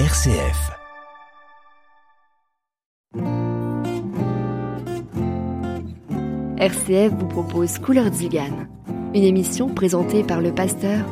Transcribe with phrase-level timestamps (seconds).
[0.00, 0.72] RCF.
[6.58, 8.66] RCF vous propose Couleur Zigane,
[9.14, 11.06] une émission présentée par le pasteur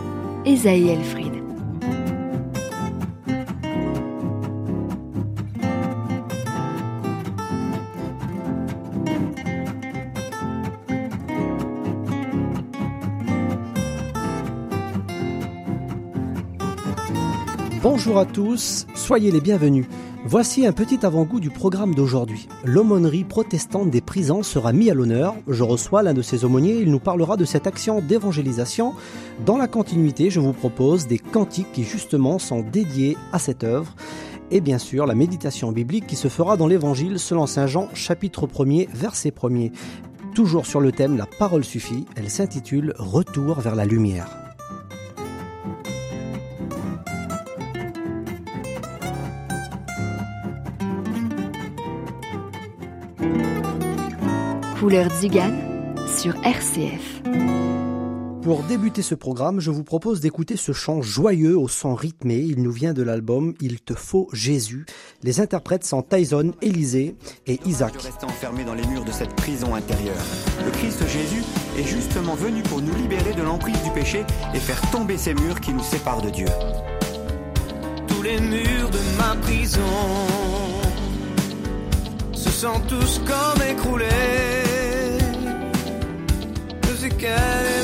[0.44, 1.41] Esaïe Elfried.
[18.04, 19.86] Bonjour à tous, soyez les bienvenus.
[20.24, 22.48] Voici un petit avant-goût du programme d'aujourd'hui.
[22.64, 25.36] L'aumônerie protestante des prisons sera mis à l'honneur.
[25.46, 28.94] Je reçois l'un de ses aumôniers, il nous parlera de cette action d'évangélisation.
[29.46, 33.94] Dans la continuité, je vous propose des cantiques qui justement sont dédiés à cette œuvre.
[34.50, 38.48] Et bien sûr, la méditation biblique qui se fera dans l'Évangile selon Saint Jean, chapitre
[38.48, 39.70] 1er, verset 1er.
[40.34, 44.41] Toujours sur le thème La parole suffit, elle s'intitule Retour vers la lumière.
[54.92, 57.22] Couleur Zigane sur RCF.
[58.42, 62.36] Pour débuter ce programme, je vous propose d'écouter ce chant joyeux au son rythmé.
[62.36, 64.84] Il nous vient de l'album Il te faut Jésus.
[65.22, 67.94] Les interprètes sont Tyson, Élisée et Isaac.
[67.98, 70.22] Je restais enfermé dans les murs de cette prison intérieure.
[70.62, 71.42] Le Christ Jésus
[71.78, 75.58] est justement venu pour nous libérer de l'emprise du péché et faire tomber ces murs
[75.62, 76.48] qui nous séparent de Dieu.
[78.08, 79.80] Tous les murs de ma prison
[82.34, 84.61] se sentent tous comme écroulés.
[87.22, 87.81] Je sais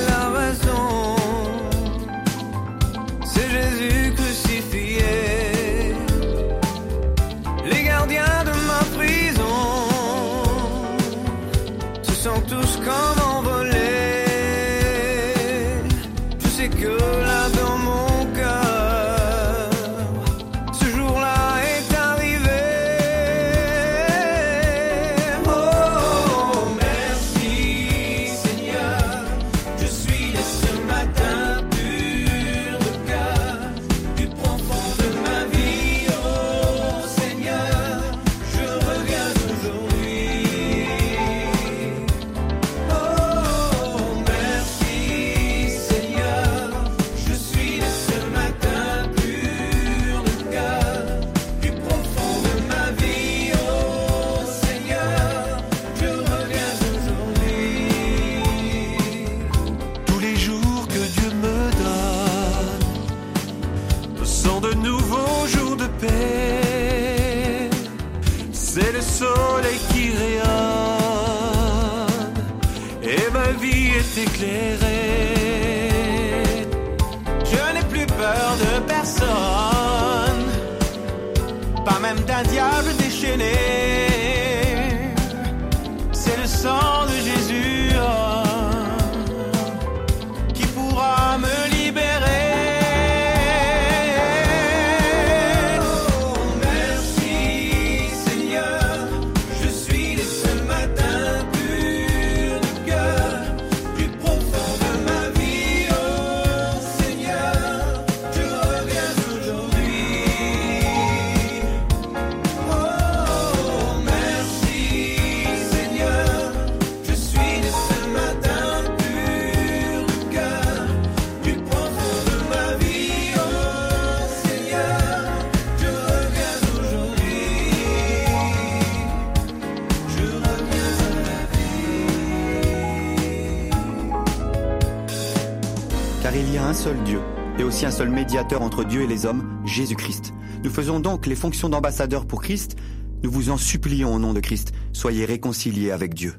[136.29, 137.23] Car il y a un seul Dieu
[137.59, 140.35] et aussi un seul médiateur entre Dieu et les hommes, Jésus-Christ.
[140.63, 142.77] Nous faisons donc les fonctions d'ambassadeurs pour Christ.
[143.23, 146.35] Nous vous en supplions au nom de Christ, soyez réconciliés avec Dieu.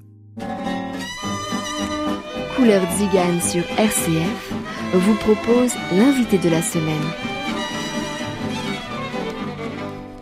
[2.56, 4.54] Couleur Zigane sur RCF
[4.94, 7.10] vous propose l'invité de la semaine.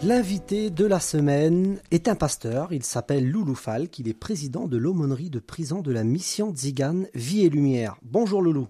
[0.01, 4.77] L'invité de la semaine est un pasteur, il s'appelle Loulou Falk, il est président de
[4.77, 7.97] l'aumônerie de prison de la mission Zigane Vie et Lumière.
[8.01, 8.69] Bonjour Loulou.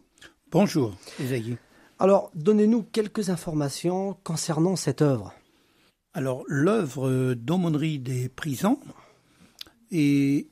[0.49, 1.57] Bonjour, Esaïe.
[1.99, 5.33] Alors, donnez-nous quelques informations concernant cette œuvre.
[6.13, 8.79] Alors, l'œuvre d'aumônerie des prisons
[9.91, 10.47] est,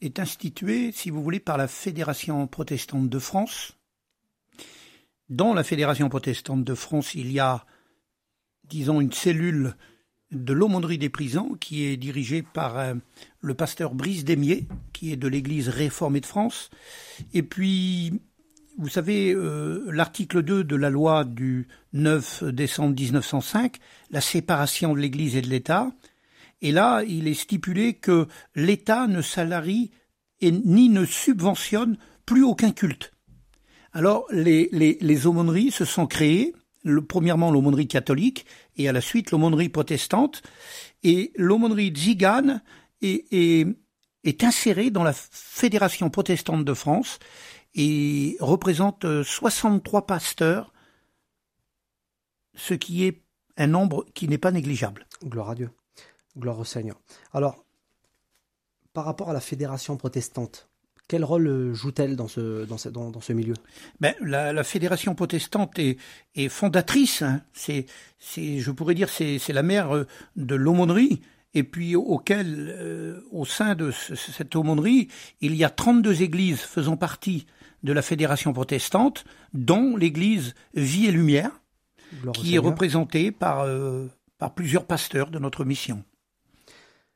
[0.00, 3.78] est instituée, si vous voulez, par la Fédération protestante de France.
[5.28, 7.64] Dans la Fédération protestante de France, il y a,
[8.64, 9.76] disons, une cellule
[10.32, 12.94] de l'aumônerie des prisons qui est dirigée par euh,
[13.40, 16.70] le pasteur Brice Desmier, qui est de l'Église réformée de France.
[17.32, 18.20] Et puis,
[18.78, 23.76] vous savez, euh, l'article 2 de la loi du 9 décembre 1905,
[24.10, 25.92] la séparation de l'Église et de l'État,
[26.62, 29.90] et là, il est stipulé que l'État ne salarie
[30.40, 33.12] et ni ne subventionne plus aucun culte.
[33.92, 36.54] Alors, les, les, les aumôneries se sont créées,
[36.84, 38.46] le, premièrement l'aumônerie catholique,
[38.76, 40.42] et à la suite l'aumônerie protestante,
[41.02, 42.62] et l'aumônerie tzigane
[43.02, 43.66] est, est,
[44.24, 47.18] est insérée dans la Fédération protestante de France,
[47.74, 50.72] et représente 63 pasteurs,
[52.54, 53.22] ce qui est
[53.56, 55.06] un nombre qui n'est pas négligeable.
[55.24, 55.70] Gloire à Dieu.
[56.36, 56.98] Gloire au Seigneur.
[57.32, 57.64] Alors,
[58.92, 60.68] par rapport à la fédération protestante,
[61.08, 63.54] quel rôle joue-t-elle dans ce, dans ce, dans, ce milieu?
[64.00, 65.98] Ben, la, la, fédération protestante est,
[66.34, 67.22] est fondatrice.
[67.22, 67.42] Hein.
[67.52, 67.86] C'est,
[68.18, 71.20] c'est, je pourrais dire, c'est, c'est la mère euh, de l'aumônerie.
[71.54, 75.08] Et puis auquel, euh, au sein de cette aumônerie,
[75.42, 77.46] il y a 32 églises faisant partie
[77.82, 81.50] de la fédération protestante, dont l'église Vie et Lumière,
[82.34, 84.08] qui est représentée par, euh,
[84.38, 86.04] par plusieurs pasteurs de notre mission.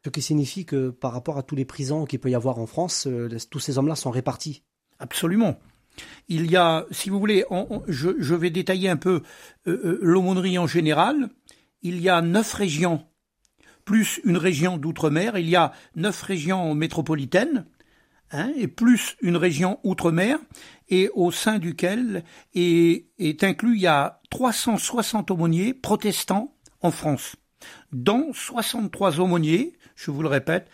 [0.05, 2.67] Ce qui signifie que par rapport à tous les prisons qu'il peut y avoir en
[2.67, 4.63] France, euh, tous ces hommes-là sont répartis.
[4.99, 5.59] Absolument.
[6.29, 7.45] Il y a, si vous voulez,
[7.89, 9.23] je, je, vais détailler un peu
[9.67, 11.31] euh, l'aumônerie en général.
[11.83, 13.05] Il y a neuf régions,
[13.85, 15.39] plus une région d'outre-mer.
[15.39, 17.67] Il y a neuf régions métropolitaines
[18.33, 20.39] Hein, et plus une région outre-mer,
[20.89, 22.25] et au sein duquel
[22.55, 27.37] est, est, inclus, il y a 360 aumôniers protestants en France,
[27.93, 30.69] dont 63 aumôniers, je vous le répète,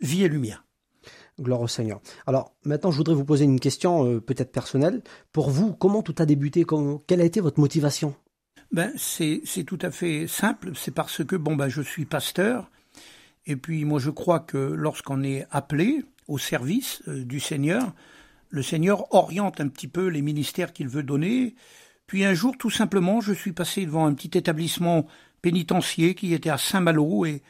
[0.00, 0.64] vie et lumière.
[1.38, 2.00] Gloire au Seigneur.
[2.26, 5.02] Alors maintenant, je voudrais vous poser une question euh, peut-être personnelle.
[5.32, 6.66] Pour vous, comment tout a débuté?
[7.06, 8.14] Quelle a été votre motivation?
[8.72, 10.72] Ben, c'est, c'est tout à fait simple.
[10.74, 12.70] C'est parce que bon ben, je suis pasteur.
[13.46, 17.92] Et puis moi je crois que lorsqu'on est appelé, au service euh, du Seigneur,
[18.48, 21.54] le Seigneur oriente un petit peu les ministères qu'il veut donner.
[22.06, 25.06] Puis un jour, tout simplement, je suis passé devant un petit établissement
[25.42, 27.42] pénitentiaire qui était à Saint-Malo et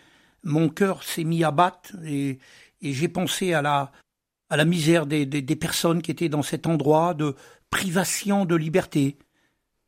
[0.43, 2.39] mon cœur s'est mis à battre et,
[2.83, 3.93] j'ai pensé à la,
[4.49, 5.27] à la misère des,
[5.57, 7.37] personnes qui étaient dans cet endroit de
[7.69, 9.19] privation de liberté.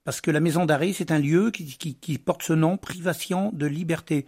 [0.04, 4.26] Parce que la maison d'arrêt, c'est un lieu qui, porte ce nom, privation de liberté.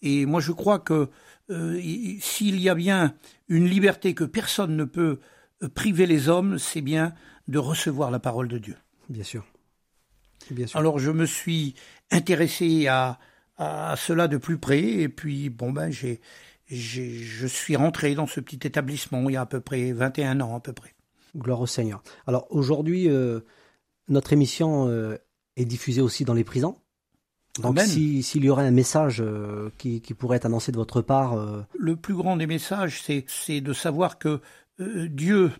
[0.00, 1.10] Et moi, je crois que
[1.48, 3.14] s'il y a bien
[3.48, 5.18] une liberté que personne ne peut
[5.62, 7.14] euh, priver les hommes, c'est bien
[7.48, 8.76] de recevoir la parole de Dieu.
[9.08, 9.44] Bien sûr.
[10.50, 10.78] Bien sûr.
[10.78, 11.74] Alors je me suis
[12.10, 13.18] intéressé à,
[13.56, 16.20] à cela de plus près et puis bon ben j'ai,
[16.68, 20.40] j'ai je suis rentré dans ce petit établissement il y a à peu près 21
[20.40, 20.94] ans à peu près.
[21.36, 22.02] Gloire au Seigneur.
[22.26, 23.40] Alors aujourd'hui euh,
[24.08, 24.88] notre émission
[25.56, 26.76] est diffusée aussi dans les prisons.
[27.58, 31.34] Donc s'il y aurait un message euh, qui, pourrait être annoncé de votre part.
[31.34, 34.40] Euh, Le plus grand des messages, c'est de savoir que
[34.80, 35.52] euh, Dieu,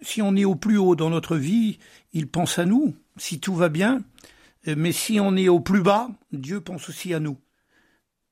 [0.00, 1.78] si on est au plus haut dans notre vie,
[2.12, 4.02] il pense à nous, si tout va bien.
[4.66, 7.38] Mais si on est au plus bas, Dieu pense aussi à nous.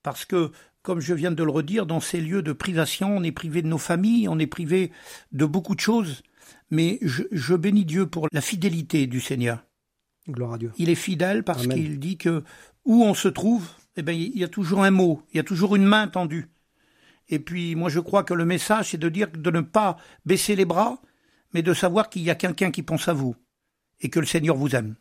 [0.03, 0.51] Parce que,
[0.83, 3.69] comme je viens de le redire, dans ces lieux de privation, on est privé de
[3.69, 4.91] nos familles, on est privé
[5.33, 6.23] de beaucoup de choses.
[6.71, 9.65] Mais je, je bénis Dieu pour la fidélité du Seigneur.
[10.29, 10.73] Gloire à Dieu.
[10.79, 12.43] Il est fidèle parce qu'il dit que
[12.85, 15.45] où on se trouve, eh ben, il y a toujours un mot, il y a
[15.45, 16.49] toujours une main tendue.
[17.29, 20.55] Et puis, moi, je crois que le message, c'est de dire de ne pas baisser
[20.55, 21.01] les bras,
[21.53, 23.35] mais de savoir qu'il y a quelqu'un qui pense à vous
[24.01, 24.95] et que le Seigneur vous aime.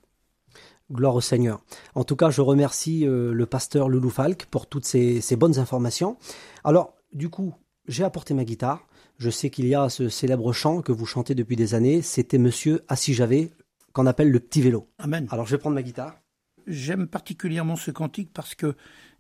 [0.92, 1.64] Gloire au Seigneur.
[1.96, 5.58] En tout cas, je remercie euh, le pasteur Loulou Falk pour toutes ces, ces, bonnes
[5.58, 6.18] informations.
[6.64, 7.56] Alors, du coup,
[7.88, 8.88] j'ai apporté ma guitare.
[9.18, 12.02] Je sais qu'il y a ce célèbre chant que vous chantez depuis des années.
[12.02, 13.52] C'était Monsieur Assis Javé,
[13.96, 14.88] qu'on appelle le petit vélo.
[15.00, 15.28] Amen.
[15.32, 16.20] Alors, je vais prendre ma guitare
[16.68, 18.76] j'aime particulièrement ce cantique parce que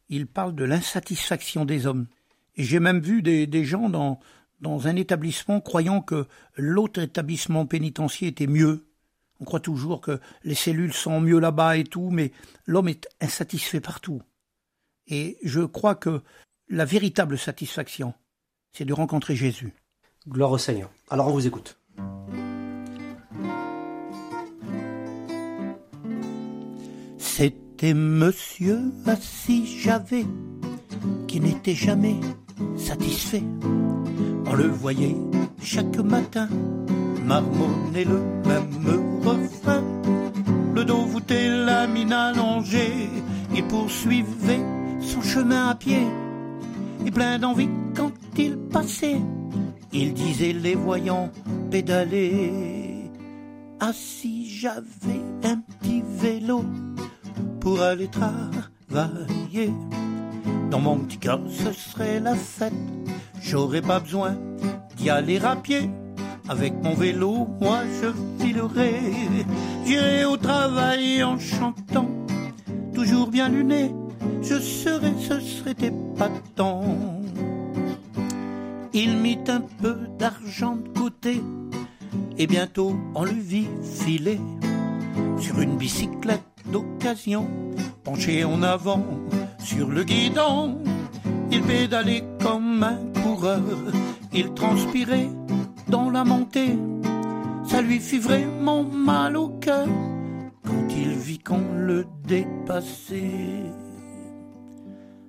[0.09, 2.07] il parle de l'insatisfaction des hommes.
[2.55, 4.19] Et j'ai même vu des, des gens dans,
[4.61, 8.85] dans un établissement croyant que l'autre établissement pénitentiaire était mieux.
[9.39, 12.31] On croit toujours que les cellules sont mieux là-bas et tout, mais
[12.65, 14.21] l'homme est insatisfait partout.
[15.07, 16.21] Et je crois que
[16.69, 18.13] la véritable satisfaction,
[18.71, 19.73] c'est de rencontrer Jésus.
[20.27, 20.91] Gloire au Seigneur.
[21.09, 21.79] Alors on vous écoute.
[27.37, 30.25] C'était monsieur assis j'avais
[31.27, 32.15] qui n'était jamais
[32.77, 33.43] satisfait.
[34.45, 35.17] On le voyait
[35.61, 36.47] chaque matin
[37.25, 39.83] marmonner le même refrain.
[40.73, 43.09] Le dos voûté, la mine allongée,
[43.53, 44.63] il poursuivait
[45.01, 46.07] son chemin à pied.
[47.05, 49.19] Et plein d'envie quand il passait,
[49.91, 51.29] il disait les voyants
[51.69, 53.11] pédaler.
[53.81, 56.63] Assis j'avais un petit vélo
[57.65, 59.73] pour aller travailler.
[60.69, 62.71] Dans mon petit cœur, ce serait la fête.
[63.41, 64.37] J'aurais pas besoin
[64.95, 65.89] d'y aller à pied.
[66.47, 68.93] Avec mon vélo, moi je filerai.
[69.83, 72.07] J'irai au travail en chantant,
[72.93, 73.91] toujours bien luné.
[74.43, 76.83] Je serai, ce serait épatant.
[78.93, 81.41] Il mit un peu d'argent de côté
[82.37, 84.39] et bientôt on le vit filer
[85.59, 87.47] une bicyclette d'occasion,
[88.03, 89.05] penché en avant
[89.59, 90.79] sur le guidon.
[91.51, 93.61] Il pédalait comme un coureur,
[94.33, 95.29] il transpirait
[95.87, 96.77] dans la montée.
[97.67, 99.87] Ça lui fit vraiment mal au cœur
[100.65, 103.71] quand il vit qu'on le dépassait.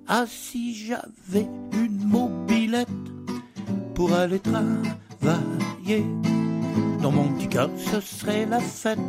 [0.07, 2.87] Ah si j'avais une mobilette
[3.93, 6.05] pour aller travailler,
[7.01, 8.99] dans mon petit cœur ce serait la fête.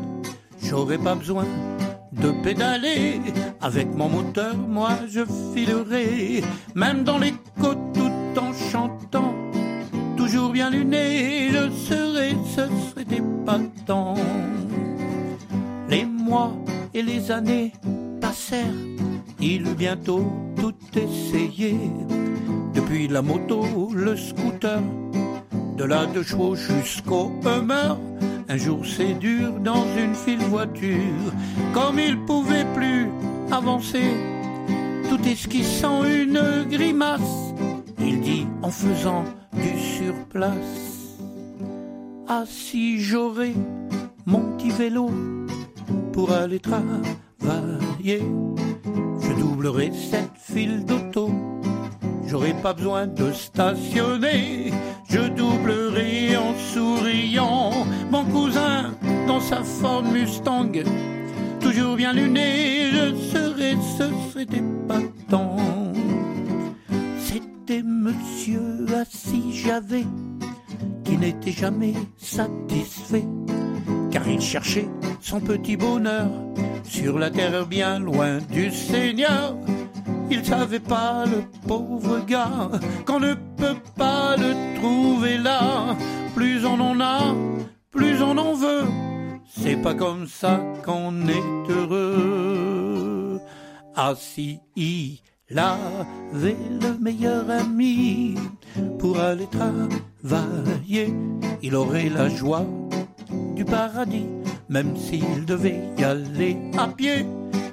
[0.62, 1.46] J'aurais pas besoin
[2.12, 3.20] de pédaler.
[3.60, 5.20] Avec mon moteur, moi je
[5.54, 6.42] filerai,
[6.74, 9.34] même dans les côtes tout en chantant.
[10.16, 14.14] Toujours bien luné, je serai, ce serait épatant.
[15.88, 16.52] Les mois
[16.94, 17.72] et les années
[18.20, 18.66] passèrent,
[19.40, 20.24] il eut bientôt
[20.56, 21.76] tout essayé.
[22.74, 24.80] Depuis la moto, le scooter,
[25.76, 27.96] de la deux chevaux jusqu'au Hummer.
[28.50, 31.32] Un jour c'est dur dans une file voiture,
[31.74, 33.08] comme il pouvait plus
[33.50, 34.10] avancer,
[35.10, 37.52] tout esquissant une grimace,
[38.00, 41.18] il dit en faisant du surplace.
[42.26, 43.54] Ah si j'aurais
[44.24, 45.10] mon petit vélo
[46.14, 48.22] pour aller travailler,
[49.20, 51.30] je doublerais cette file d'auto.
[52.28, 54.70] J'aurais pas besoin de stationner,
[55.08, 58.92] je doublerai en souriant mon cousin
[59.26, 60.72] dans sa Ford Mustang.
[61.58, 65.56] Toujours bien luné, je serai, ce serait épatant.
[67.18, 70.04] C'était monsieur assis, j'avais,
[71.04, 73.24] qui n'était jamais satisfait,
[74.10, 74.88] car il cherchait
[75.22, 76.28] son petit bonheur
[76.84, 79.56] sur la terre bien loin du Seigneur.
[80.30, 82.70] Il savait pas, le pauvre gars,
[83.06, 85.96] qu'on ne peut pas le trouver là.
[86.34, 87.34] Plus on en a,
[87.90, 88.84] plus on en veut.
[89.46, 93.40] C'est pas comme ça qu'on est heureux.
[93.96, 95.20] Ah si il
[95.56, 98.36] avait le meilleur ami
[98.98, 101.12] pour aller travailler,
[101.62, 102.66] il aurait la joie
[103.56, 104.26] du paradis,
[104.68, 107.26] même s'il devait y aller à pied.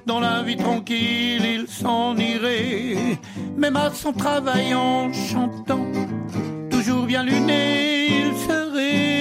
[0.05, 3.17] Dans la vie tranquille, il s'en irait,
[3.57, 5.87] même à son travail en chantant.
[6.69, 9.19] Toujours bien luné, il serait,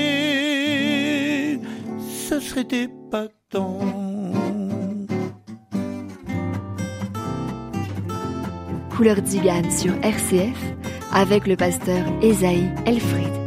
[2.28, 3.78] ce serait épatant.
[8.94, 10.74] Couleur d'Igane sur RCF
[11.12, 13.43] avec le pasteur Esaïe Elfried.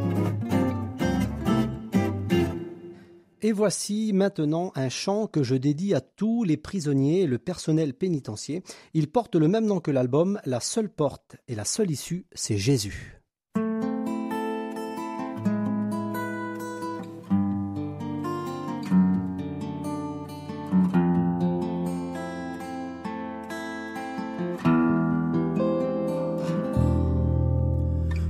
[3.57, 8.61] Voici maintenant un chant que je dédie à tous les prisonniers et le personnel pénitencier.
[8.93, 12.59] Il porte le même nom que l'album, la seule porte et la seule issue, c'est
[12.59, 13.19] Jésus.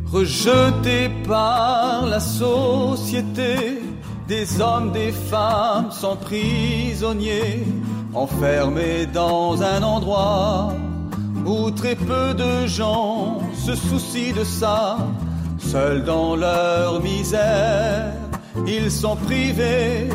[0.06, 3.82] Rejeté par la société,
[4.28, 7.66] des hommes, des femmes sont prisonniers,
[8.14, 10.74] enfermés dans un endroit
[11.46, 14.98] où très peu de gens se soucient de ça.
[15.58, 18.12] Seuls dans leur misère,
[18.68, 20.10] ils sont privés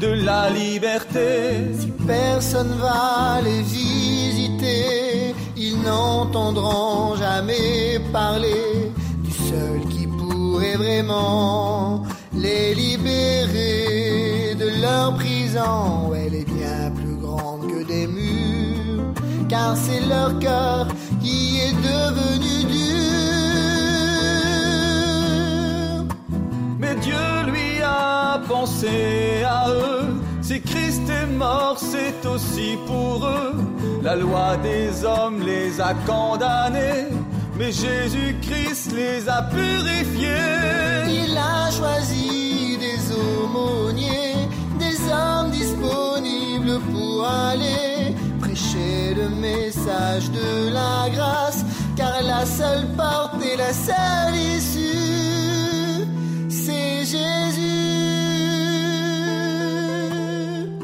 [0.00, 1.74] de la liberté.
[1.78, 8.92] Si personne va les visiter, ils n'entendront jamais parler
[9.22, 12.02] du seul qui pourrait vraiment
[12.44, 16.12] les libérer de leur prison.
[16.14, 19.12] Elle est bien plus grande que des murs,
[19.48, 20.86] car c'est leur cœur
[21.22, 22.84] qui est devenu dur.
[26.78, 30.06] Mais Dieu lui a pensé à eux.
[30.42, 33.54] Si Christ est mort, c'est aussi pour eux.
[34.02, 37.08] La loi des hommes les a condamnés,
[37.56, 40.28] mais Jésus-Christ les a purifiés.
[41.08, 51.08] Il a choisi des aumôniers, des hommes disponibles pour aller prêcher le message de la
[51.14, 51.64] grâce,
[51.96, 56.06] car la seule porte et la seule issue,
[56.48, 57.64] c'est Jésus.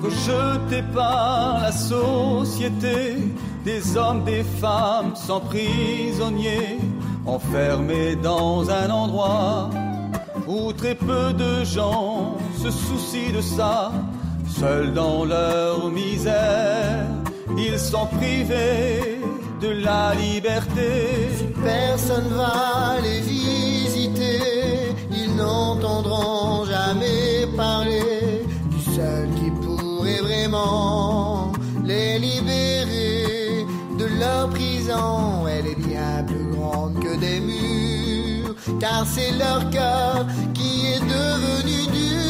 [0.03, 3.30] Rejetés par la société,
[3.65, 6.79] des hommes, des femmes sont prisonniers,
[7.27, 9.71] enfermés dans un endroit
[10.47, 13.93] où très peu de gens se soucient de ça,
[14.49, 17.07] seuls dans leur misère,
[17.57, 19.21] ils sont privés
[19.61, 21.29] de la liberté.
[21.63, 24.41] Personne va les visiter,
[25.13, 31.30] ils n'entendront jamais parler du seul qui pourrait vraiment
[34.21, 35.47] leur prison.
[35.49, 41.79] Elle est bien plus grande que des murs, car c'est leur cœur qui est devenu
[41.99, 42.21] dur.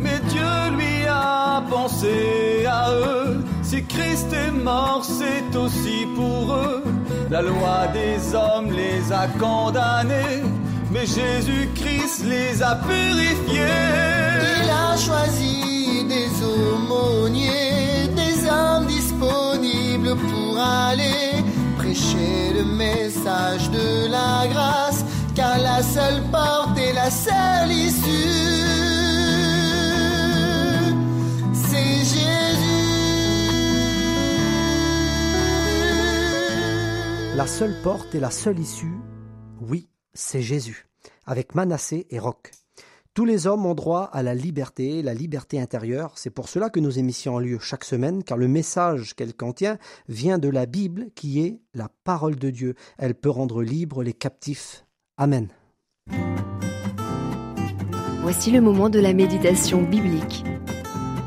[0.00, 3.44] Mais Dieu lui a pensé à eux.
[3.62, 6.84] Si Christ est mort, c'est aussi pour eux.
[7.30, 10.42] La loi des hommes les a condamnés,
[10.90, 13.84] mais Jésus-Christ les a purifiés.
[14.62, 14.87] Il a
[23.08, 25.02] message de la grâce,
[25.34, 28.68] car la seule porte et la seule issue,
[31.54, 32.84] c'est Jésus.
[37.34, 38.98] La seule porte et la seule issue,
[39.62, 40.86] oui, c'est Jésus,
[41.24, 42.50] avec Manassé et Roch.
[43.18, 46.12] Tous les hommes ont droit à la liberté, la liberté intérieure.
[46.14, 49.76] C'est pour cela que nos émissions ont lieu chaque semaine, car le message qu'elle contient
[50.08, 52.76] vient de la Bible, qui est la parole de Dieu.
[52.96, 54.86] Elle peut rendre libres les captifs.
[55.16, 55.48] Amen.
[58.22, 60.44] Voici le moment de la méditation biblique.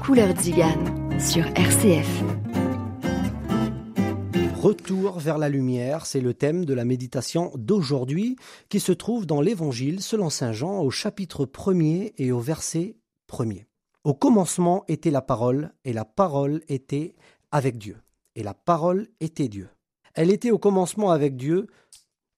[0.01, 2.23] Couleur Zigane sur RCF.
[4.61, 8.35] Retour vers la lumière, c'est le thème de la méditation d'aujourd'hui
[8.69, 12.95] qui se trouve dans l'Évangile selon Saint Jean au chapitre 1er et au verset
[13.27, 13.65] 1er.
[14.03, 17.15] Au commencement était la parole et la parole était
[17.51, 17.97] avec Dieu
[18.35, 19.67] et la parole était Dieu.
[20.13, 21.65] Elle était au commencement avec Dieu,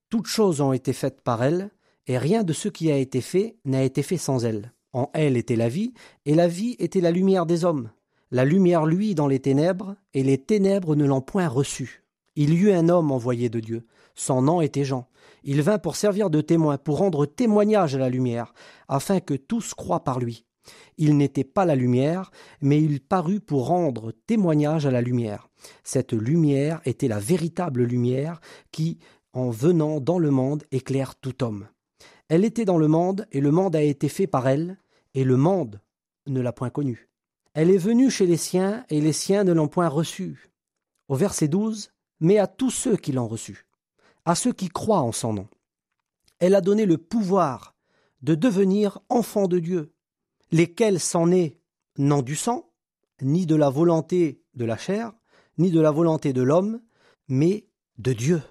[0.10, 1.72] toutes choses ont été faites par elle
[2.08, 4.72] et rien de ce qui a été fait n'a été fait sans elle.
[4.94, 5.94] En elle était la vie
[6.26, 7.90] et la vie était la lumière des hommes.
[8.32, 12.03] La lumière luit dans les ténèbres et les ténèbres ne l'ont point reçue.
[12.36, 13.86] Il y eut un homme envoyé de Dieu.
[14.16, 15.08] Son nom était Jean.
[15.44, 18.54] Il vint pour servir de témoin, pour rendre témoignage à la lumière,
[18.88, 20.46] afin que tous croient par lui.
[20.98, 22.32] Il n'était pas la lumière,
[22.62, 25.50] mais il parut pour rendre témoignage à la lumière.
[25.84, 28.40] Cette lumière était la véritable lumière
[28.72, 29.00] qui,
[29.34, 31.68] en venant dans le monde, éclaire tout homme.
[32.30, 34.78] Elle était dans le monde, et le monde a été fait par elle,
[35.14, 35.82] et le monde
[36.28, 37.10] ne l'a point connue.
[37.54, 40.50] Elle est venue chez les siens, et les siens ne l'ont point reçue.
[41.10, 41.92] Au verset 12,
[42.24, 43.68] mais à tous ceux qui l'ont reçu,
[44.26, 45.48] à ceux qui croient en son nom.
[46.40, 47.76] Elle a donné le pouvoir
[48.22, 49.94] de devenir enfants de Dieu,
[50.52, 51.60] lesquels s'en est
[51.98, 52.72] non du sang,
[53.22, 55.12] ni de la volonté de la chair,
[55.58, 56.82] ni de la volonté de l'homme,
[57.28, 58.42] mais de Dieu.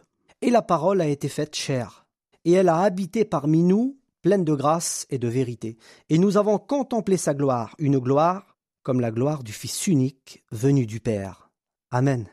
[0.43, 2.07] Et la parole a été faite chair,
[2.45, 5.79] et elle a habité parmi nous, pleine de grâce et de vérité.
[6.11, 10.85] Et nous avons contemplé sa gloire, une gloire comme la gloire du Fils unique venu
[10.85, 11.51] du Père.
[11.91, 12.29] Amen.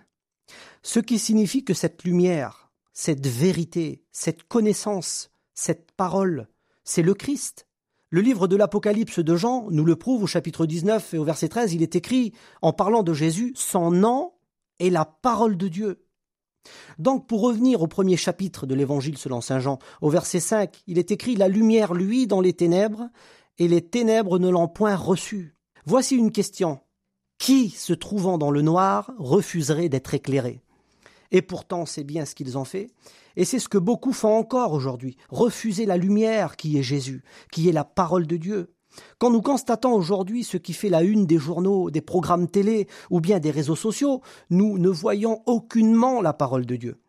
[0.84, 6.48] Ce qui signifie que cette lumière, cette vérité, cette connaissance, cette parole,
[6.84, 7.68] c'est le Christ.
[8.10, 11.50] Le livre de l'Apocalypse de Jean nous le prouve au chapitre 19 et au verset
[11.50, 14.34] 13, il est écrit, en parlant de Jésus, son nom
[14.80, 16.06] est la parole de Dieu.
[16.98, 20.98] Donc, pour revenir au premier chapitre de l'Évangile selon Saint Jean, au verset 5, il
[20.98, 23.10] est écrit La lumière luit dans les ténèbres,
[23.58, 25.56] et les ténèbres ne l'ont point reçue.
[25.86, 26.80] Voici une question.
[27.39, 30.62] Qui, se trouvant dans le noir, refuserait d'être éclairé?
[31.32, 32.91] Et pourtant, c'est bien ce qu'ils ont fait.
[33.38, 35.15] Et c'est ce que beaucoup font encore aujourd'hui.
[35.30, 38.73] Refuser la lumière qui est Jésus, qui est la parole de Dieu.
[39.19, 43.21] Quand nous constatons aujourd'hui ce qui fait la une des journaux, des programmes télé ou
[43.21, 46.99] bien des réseaux sociaux, nous ne voyons aucunement la parole de Dieu.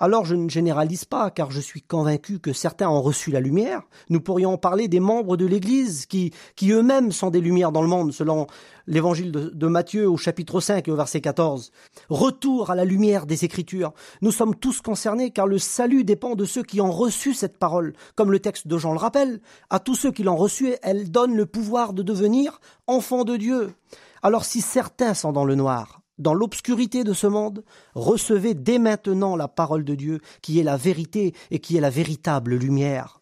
[0.00, 3.82] Alors je ne généralise pas, car je suis convaincu que certains ont reçu la lumière.
[4.10, 7.88] Nous pourrions parler des membres de l'Église qui, qui eux-mêmes sont des lumières dans le
[7.88, 8.46] monde, selon
[8.86, 11.72] l'évangile de, de, Matthieu au chapitre 5 et au verset 14.
[12.10, 13.92] Retour à la lumière des Écritures.
[14.22, 17.92] Nous sommes tous concernés, car le salut dépend de ceux qui ont reçu cette parole.
[18.14, 21.34] Comme le texte de Jean le rappelle, à tous ceux qui l'ont reçue, elle donne
[21.34, 23.74] le pouvoir de devenir enfants de Dieu.
[24.22, 29.36] Alors si certains sont dans le noir, dans l'obscurité de ce monde, recevez dès maintenant
[29.36, 33.20] la parole de Dieu, qui est la vérité et qui est la véritable lumière.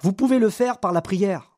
[0.00, 1.56] Vous pouvez le faire par la prière.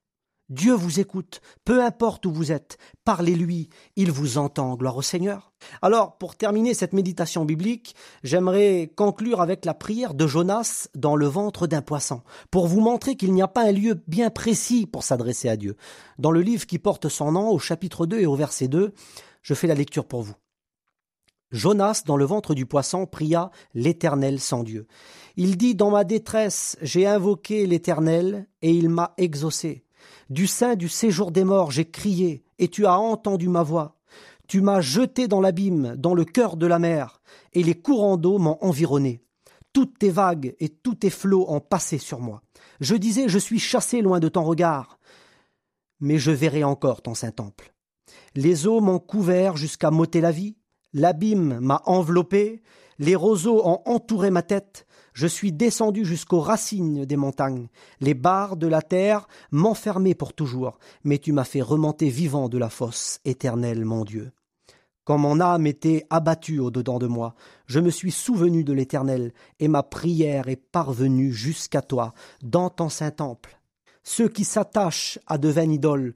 [0.48, 5.52] Dieu vous écoute, peu importe où vous êtes, parlez-lui, il vous entend, gloire au Seigneur.
[5.82, 11.26] Alors, pour terminer cette méditation biblique, j'aimerais conclure avec la prière de Jonas dans le
[11.26, 15.02] ventre d'un poisson, pour vous montrer qu'il n'y a pas un lieu bien précis pour
[15.02, 15.76] s'adresser à Dieu.
[16.18, 18.94] Dans le livre qui porte son nom, au chapitre 2 et au verset 2,
[19.42, 20.34] je fais la lecture pour vous.
[21.50, 24.86] Jonas, dans le ventre du poisson, pria l'Éternel sans Dieu.
[25.36, 29.84] Il dit, Dans ma détresse, j'ai invoqué l'Éternel, et il m'a exaucé.
[30.28, 33.96] Du sein du séjour des morts, j'ai crié, et tu as entendu ma voix.
[34.46, 37.20] Tu m'as jeté dans l'abîme, dans le cœur de la mer,
[37.54, 39.22] et les courants d'eau m'ont environné.
[39.72, 42.42] Toutes tes vagues et tous tes flots ont passé sur moi.
[42.80, 44.98] Je disais, je suis chassé loin de ton regard,
[46.00, 47.74] mais je verrai encore ton saint temple.
[48.34, 50.56] Les eaux m'ont couvert jusqu'à m'ôter la vie,
[50.92, 52.62] L'abîme m'a enveloppé,
[52.98, 57.68] les roseaux ont entouré ma tête, je suis descendu jusqu'aux racines des montagnes,
[58.00, 62.56] les barres de la terre m'enfermaient pour toujours, mais tu m'as fait remonter vivant de
[62.56, 64.30] la fosse, éternel mon Dieu.
[65.04, 67.34] Quand mon âme était abattue au-dedans de moi,
[67.66, 72.88] je me suis souvenu de l'Éternel, et ma prière est parvenue jusqu'à toi, dans ton
[72.88, 73.58] saint temple.
[74.04, 76.14] Ceux qui s'attachent à de vaines idoles,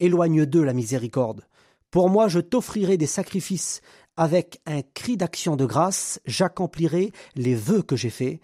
[0.00, 1.46] éloigne d'eux la miséricorde.
[1.90, 3.80] Pour moi je t'offrirai des sacrifices,
[4.16, 8.40] avec un cri d'action de grâce, j'accomplirai les vœux que j'ai faits.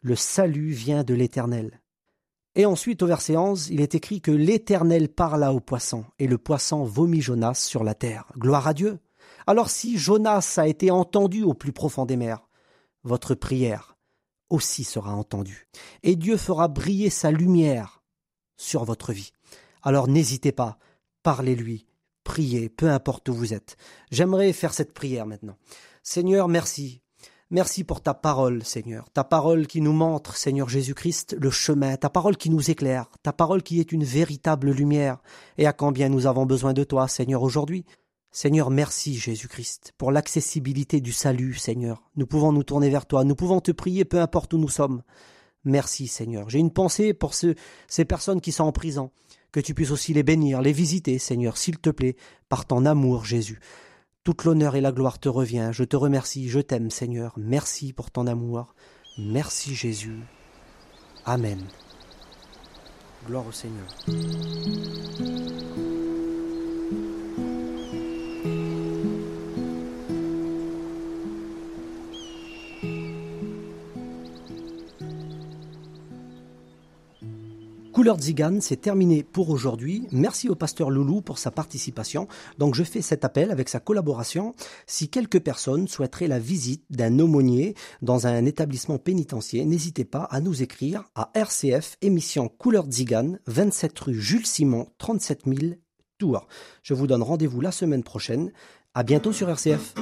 [0.00, 1.80] Le salut vient de l'Éternel.
[2.54, 6.38] Et ensuite, au verset 11, il est écrit que l'Éternel parla au poisson, et le
[6.38, 8.26] poisson vomit Jonas sur la terre.
[8.36, 8.98] Gloire à Dieu.
[9.46, 12.48] Alors si Jonas a été entendu au plus profond des mers,
[13.04, 13.96] votre prière
[14.50, 15.68] aussi sera entendue.
[16.02, 18.02] Et Dieu fera briller sa lumière
[18.56, 19.32] sur votre vie.
[19.82, 20.78] Alors n'hésitez pas,
[21.22, 21.86] parlez-lui,
[22.28, 23.78] priez, peu importe où vous êtes.
[24.10, 25.56] J'aimerais faire cette prière maintenant.
[26.02, 27.00] Seigneur, merci.
[27.50, 29.08] Merci pour ta parole, Seigneur.
[29.14, 31.96] Ta parole qui nous montre, Seigneur Jésus-Christ, le chemin.
[31.96, 33.06] Ta parole qui nous éclaire.
[33.22, 35.22] Ta parole qui est une véritable lumière.
[35.56, 37.86] Et à combien nous avons besoin de toi, Seigneur, aujourd'hui?
[38.30, 42.02] Seigneur, merci Jésus-Christ pour l'accessibilité du salut, Seigneur.
[42.16, 45.02] Nous pouvons nous tourner vers toi, nous pouvons te prier peu importe où nous sommes.
[45.64, 46.50] Merci Seigneur.
[46.50, 49.10] J'ai une pensée pour ces personnes qui sont en prison
[49.58, 52.14] que tu puisses aussi les bénir, les visiter, Seigneur, s'il te plaît,
[52.48, 53.58] par ton amour, Jésus.
[54.22, 55.70] Toute l'honneur et la gloire te revient.
[55.72, 57.34] Je te remercie, je t'aime, Seigneur.
[57.36, 58.76] Merci pour ton amour.
[59.18, 60.20] Merci, Jésus.
[61.24, 61.58] Amen.
[63.26, 63.88] Gloire au Seigneur.
[78.08, 80.08] Couleur Zigane, c'est terminé pour aujourd'hui.
[80.12, 82.26] Merci au pasteur Loulou pour sa participation.
[82.56, 84.54] Donc je fais cet appel avec sa collaboration.
[84.86, 90.40] Si quelques personnes souhaiteraient la visite d'un aumônier dans un établissement pénitentiaire, n'hésitez pas à
[90.40, 95.74] nous écrire à RCF émission Couleur Zigane, 27 rue Jules Simon, 37 000
[96.16, 96.48] Tours.
[96.82, 98.52] Je vous donne rendez-vous la semaine prochaine.
[98.94, 99.92] À bientôt sur RCF.